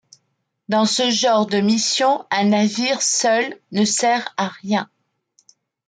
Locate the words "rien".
4.47-4.89